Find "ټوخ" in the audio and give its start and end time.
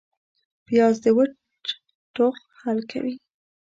2.15-2.35